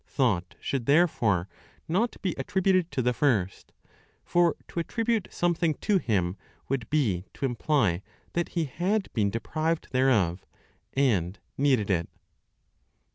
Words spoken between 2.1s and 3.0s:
be attributed